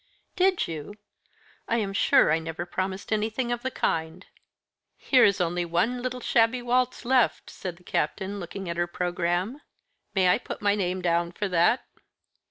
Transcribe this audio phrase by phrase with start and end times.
[0.35, 0.95] "Did you?
[1.67, 4.25] I am sure I never promised anything of the kind."
[4.97, 9.61] "Here is only one little shabby waltz left," said the Captain, looking at her programme.
[10.15, 11.85] "May I put my name down for that?"